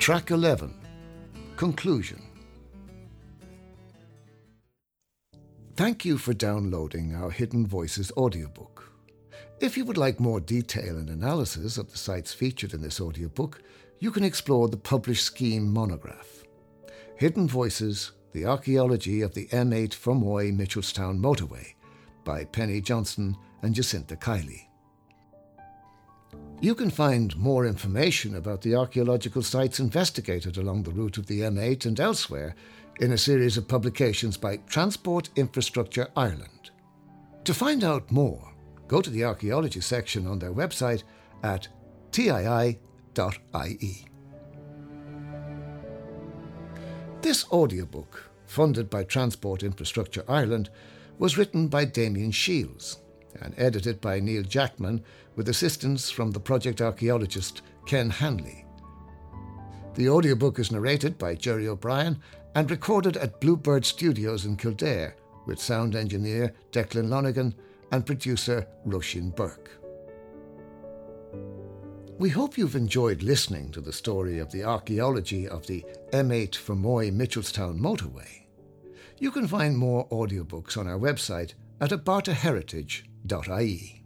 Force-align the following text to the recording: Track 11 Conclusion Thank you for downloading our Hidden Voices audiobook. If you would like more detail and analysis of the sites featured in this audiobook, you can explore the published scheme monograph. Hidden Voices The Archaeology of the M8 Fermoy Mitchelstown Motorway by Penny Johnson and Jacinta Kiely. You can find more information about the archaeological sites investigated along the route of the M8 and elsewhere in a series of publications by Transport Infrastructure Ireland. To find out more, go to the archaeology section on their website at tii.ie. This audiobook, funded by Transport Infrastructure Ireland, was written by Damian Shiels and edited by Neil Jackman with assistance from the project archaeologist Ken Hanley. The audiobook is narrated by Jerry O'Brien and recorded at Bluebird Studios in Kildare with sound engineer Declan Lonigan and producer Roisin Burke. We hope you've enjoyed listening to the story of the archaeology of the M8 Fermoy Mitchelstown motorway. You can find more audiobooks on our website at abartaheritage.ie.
Track 0.00 0.30
11 0.30 0.74
Conclusion 1.56 2.22
Thank 5.76 6.06
you 6.06 6.16
for 6.16 6.32
downloading 6.32 7.14
our 7.14 7.30
Hidden 7.30 7.66
Voices 7.66 8.10
audiobook. 8.16 8.90
If 9.60 9.76
you 9.76 9.84
would 9.84 9.98
like 9.98 10.18
more 10.18 10.40
detail 10.40 10.96
and 10.96 11.10
analysis 11.10 11.76
of 11.76 11.92
the 11.92 11.98
sites 11.98 12.32
featured 12.32 12.72
in 12.72 12.80
this 12.80 12.98
audiobook, 12.98 13.60
you 13.98 14.10
can 14.10 14.24
explore 14.24 14.68
the 14.68 14.78
published 14.78 15.24
scheme 15.24 15.70
monograph. 15.70 16.44
Hidden 17.16 17.46
Voices 17.46 18.12
The 18.32 18.46
Archaeology 18.46 19.20
of 19.20 19.34
the 19.34 19.48
M8 19.48 19.90
Fermoy 19.90 20.56
Mitchelstown 20.56 21.20
Motorway 21.20 21.74
by 22.24 22.46
Penny 22.46 22.80
Johnson 22.80 23.36
and 23.60 23.74
Jacinta 23.74 24.16
Kiely. 24.16 24.69
You 26.62 26.74
can 26.74 26.90
find 26.90 27.34
more 27.38 27.64
information 27.64 28.36
about 28.36 28.60
the 28.60 28.74
archaeological 28.74 29.42
sites 29.42 29.80
investigated 29.80 30.58
along 30.58 30.82
the 30.82 30.90
route 30.90 31.16
of 31.16 31.26
the 31.26 31.40
M8 31.40 31.86
and 31.86 31.98
elsewhere 31.98 32.54
in 33.00 33.12
a 33.12 33.18
series 33.18 33.56
of 33.56 33.66
publications 33.66 34.36
by 34.36 34.58
Transport 34.68 35.30
Infrastructure 35.36 36.08
Ireland. 36.14 36.70
To 37.44 37.54
find 37.54 37.82
out 37.82 38.12
more, 38.12 38.52
go 38.88 39.00
to 39.00 39.08
the 39.08 39.24
archaeology 39.24 39.80
section 39.80 40.26
on 40.26 40.38
their 40.38 40.52
website 40.52 41.02
at 41.42 41.66
tii.ie. 42.12 42.76
This 47.22 47.50
audiobook, 47.50 48.30
funded 48.44 48.90
by 48.90 49.04
Transport 49.04 49.62
Infrastructure 49.62 50.24
Ireland, 50.28 50.68
was 51.18 51.38
written 51.38 51.68
by 51.68 51.86
Damian 51.86 52.32
Shiels 52.32 52.98
and 53.40 53.54
edited 53.56 54.00
by 54.00 54.20
Neil 54.20 54.42
Jackman 54.42 55.02
with 55.36 55.48
assistance 55.48 56.10
from 56.10 56.30
the 56.30 56.40
project 56.40 56.80
archaeologist 56.80 57.62
Ken 57.86 58.10
Hanley. 58.10 58.64
The 59.94 60.08
audiobook 60.08 60.58
is 60.58 60.70
narrated 60.72 61.18
by 61.18 61.34
Jerry 61.34 61.68
O'Brien 61.68 62.20
and 62.54 62.70
recorded 62.70 63.16
at 63.16 63.40
Bluebird 63.40 63.84
Studios 63.84 64.44
in 64.44 64.56
Kildare 64.56 65.16
with 65.46 65.60
sound 65.60 65.94
engineer 65.94 66.52
Declan 66.72 67.08
Lonigan 67.08 67.54
and 67.92 68.06
producer 68.06 68.66
Roisin 68.86 69.34
Burke. 69.34 69.70
We 72.18 72.28
hope 72.28 72.58
you've 72.58 72.76
enjoyed 72.76 73.22
listening 73.22 73.70
to 73.72 73.80
the 73.80 73.92
story 73.92 74.38
of 74.38 74.52
the 74.52 74.62
archaeology 74.62 75.48
of 75.48 75.66
the 75.66 75.84
M8 76.12 76.50
Fermoy 76.50 77.10
Mitchelstown 77.10 77.78
motorway. 77.80 78.39
You 79.22 79.30
can 79.30 79.46
find 79.46 79.76
more 79.76 80.08
audiobooks 80.08 80.78
on 80.78 80.88
our 80.88 80.98
website 80.98 81.52
at 81.78 81.90
abartaheritage.ie. 81.90 83.99